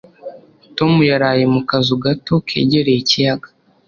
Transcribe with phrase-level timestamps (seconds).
[0.77, 3.47] Tom yaraye mu kazu gato kegereye ikiyaga.